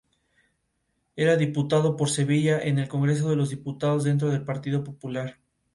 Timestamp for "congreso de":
2.87-3.35